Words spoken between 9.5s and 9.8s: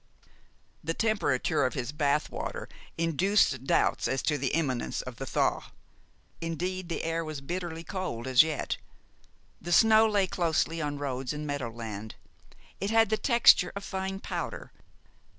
The